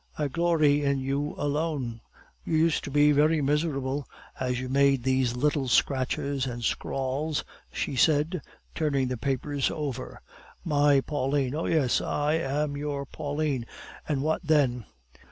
[0.17, 2.01] "I glory in you alone."
[2.43, 4.07] "You used to be very miserable
[4.39, 8.41] as you made these little scratches and scrawls," she said,
[8.73, 10.19] turning the papers over.
[10.65, 13.67] "My Pauline" "Oh yes, I am your Pauline
[14.09, 14.85] and what then?"